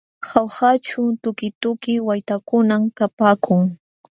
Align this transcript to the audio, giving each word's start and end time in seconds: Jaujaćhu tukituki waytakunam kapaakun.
Jaujaćhu 0.27 1.01
tukituki 1.21 1.93
waytakunam 2.07 2.83
kapaakun. 2.97 3.61